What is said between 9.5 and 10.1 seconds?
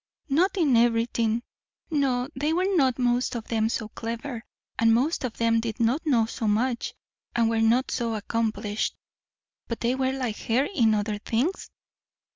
"But they